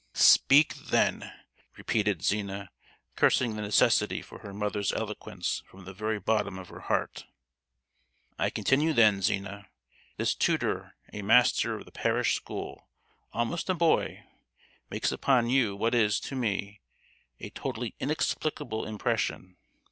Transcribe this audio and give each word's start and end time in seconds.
"Speak, 0.15 0.73
then!" 0.73 1.31
repeated 1.77 2.23
Zina, 2.23 2.71
cursing 3.15 3.55
the 3.55 3.61
necessity 3.61 4.23
for 4.23 4.39
her 4.39 4.51
mother's 4.51 4.91
eloquence 4.91 5.61
from 5.67 5.85
the 5.85 5.93
very 5.93 6.17
bottom 6.19 6.57
of 6.57 6.69
her 6.69 6.79
heart. 6.79 7.27
"I 8.39 8.49
continue 8.49 8.93
then, 8.93 9.21
Zina!——This 9.21 10.33
tutor, 10.33 10.95
a 11.13 11.21
master 11.21 11.75
of 11.75 11.85
the 11.85 11.91
parish 11.91 12.33
school, 12.33 12.89
almost 13.31 13.69
a 13.69 13.75
boy, 13.75 14.23
makes 14.89 15.11
upon 15.11 15.51
you 15.51 15.75
what 15.75 15.93
is, 15.93 16.19
to 16.21 16.35
me, 16.35 16.81
a 17.39 17.51
totally 17.51 17.93
inexplicable 17.99 18.87
impression. 18.87 19.55